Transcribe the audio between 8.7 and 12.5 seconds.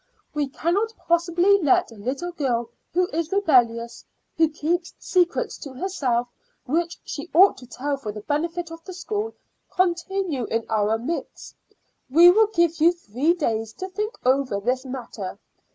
of the school, continue in our midst. We will